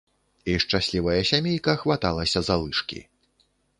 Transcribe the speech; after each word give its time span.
І 0.53 0.53
шчаслівая 0.63 1.19
сямейка 1.31 1.75
хваталася 1.81 2.39
за 2.49 2.55
лыжкі. 2.63 2.99